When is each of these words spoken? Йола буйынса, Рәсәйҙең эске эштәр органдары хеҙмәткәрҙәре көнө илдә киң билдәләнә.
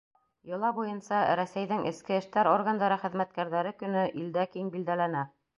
Йола 0.51 0.71
буйынса, 0.77 1.19
Рәсәйҙең 1.41 1.85
эске 1.91 2.17
эштәр 2.23 2.51
органдары 2.55 2.99
хеҙмәткәрҙәре 3.05 3.77
көнө 3.83 4.11
илдә 4.23 4.51
киң 4.57 4.77
билдәләнә. 4.79 5.27